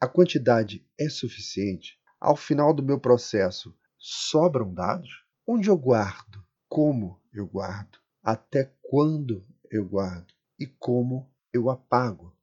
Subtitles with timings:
[0.00, 1.98] A quantidade é suficiente?
[2.20, 5.24] Ao final do meu processo, sobram dados?
[5.46, 6.44] Onde eu guardo?
[6.68, 7.98] Como eu guardo?
[8.22, 12.36] Até quando eu guardo e como eu apago?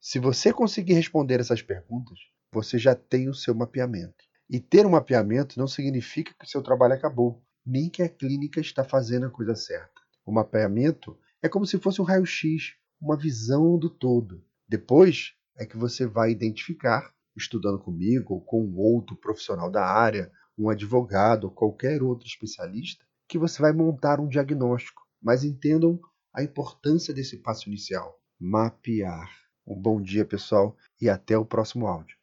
[0.00, 2.18] Se você conseguir responder essas perguntas,
[2.52, 4.24] você já tem o seu mapeamento.
[4.48, 8.60] E ter um mapeamento não significa que o seu trabalho acabou, nem que a clínica
[8.60, 10.02] está fazendo a coisa certa.
[10.26, 14.44] O mapeamento é como se fosse um raio-x, uma visão do todo.
[14.68, 20.68] Depois é que você vai identificar, estudando comigo ou com outro profissional da área, um
[20.68, 25.02] advogado ou qualquer outro especialista, que você vai montar um diagnóstico.
[25.20, 25.98] Mas entendam
[26.34, 29.30] a importância desse passo inicial: mapear.
[29.66, 32.10] Um bom dia, pessoal, e até o próximo áudio.